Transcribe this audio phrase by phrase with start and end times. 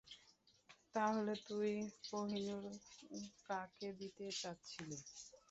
[0.95, 1.71] তাহলে তুই
[2.07, 2.63] কোহিনূর
[3.47, 4.97] কাকে দিতে চাচ্ছিলি?